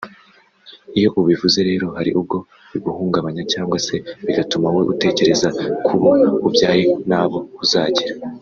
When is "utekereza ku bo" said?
4.93-6.11